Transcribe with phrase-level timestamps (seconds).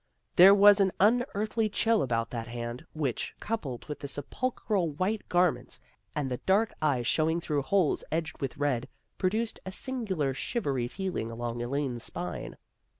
[0.35, 5.51] There was an unearthly chill about that hand, which, coupled with the sepulchral white gar
[5.51, 5.79] ments
[6.15, 11.29] and the dark eyes showing through holes edged with red, produced a singular shivery feeling
[11.29, 12.57] along Elaine's spine.